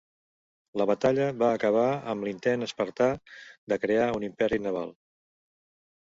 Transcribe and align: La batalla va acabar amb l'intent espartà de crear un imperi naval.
La 0.81 0.85
batalla 0.91 1.25
va 1.41 1.49
acabar 1.57 1.83
amb 2.13 2.25
l'intent 2.27 2.67
espartà 2.67 3.09
de 3.73 3.77
crear 3.83 4.07
un 4.21 4.25
imperi 4.29 4.59
naval. 4.69 4.89